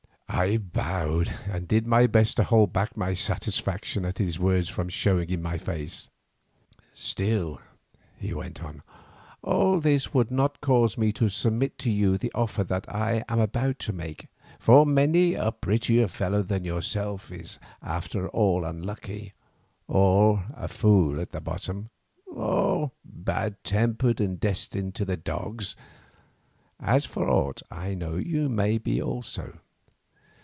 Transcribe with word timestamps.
I 0.33 0.57
bowed, 0.57 1.31
and 1.45 1.67
did 1.67 1.85
my 1.85 2.07
best 2.07 2.37
to 2.37 2.43
hold 2.45 2.71
back 2.73 2.95
my 2.97 3.13
satisfaction 3.13 4.05
at 4.05 4.17
his 4.17 4.39
words 4.39 4.69
from 4.69 4.87
showing 4.89 5.29
in 5.29 5.41
my 5.41 5.57
face. 5.59 6.09
"Still," 6.93 7.59
he 8.17 8.33
went 8.33 8.63
on, 8.63 8.81
"all 9.43 9.79
this 9.81 10.13
would 10.15 10.31
not 10.31 10.61
cause 10.61 10.97
me 10.97 11.11
to 11.11 11.27
submit 11.29 11.77
to 11.79 11.91
you 11.91 12.17
the 12.17 12.31
offer 12.33 12.63
that 12.63 12.85
I 12.87 13.23
am 13.29 13.39
about 13.39 13.77
to 13.79 13.93
make, 13.93 14.29
for 14.57 14.83
many 14.85 15.33
a 15.35 15.51
prettier 15.51 16.07
fellow 16.07 16.41
than 16.41 16.63
yourself 16.63 17.29
is 17.31 17.59
after 17.83 18.27
all 18.29 18.63
unlucky, 18.63 19.33
or 19.87 20.45
a 20.55 20.69
fool 20.69 21.19
at 21.19 21.33
the 21.33 21.41
bottom, 21.41 21.89
or 22.25 22.91
bad 23.03 23.61
tempered 23.65 24.19
and 24.21 24.39
destined 24.39 24.95
to 24.95 25.03
the 25.05 25.17
dogs, 25.17 25.75
as 26.79 27.05
for 27.05 27.29
aught 27.29 27.61
I 27.69 27.93
know 27.93 28.15
you 28.15 28.47
may 28.49 28.77
be 28.79 28.99
also. 29.01 29.59